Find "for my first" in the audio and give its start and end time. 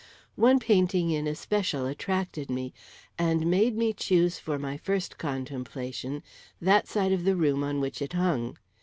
4.39-5.19